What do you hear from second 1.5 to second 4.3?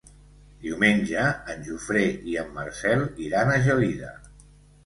en Jofre i en Marcel iran a Gelida.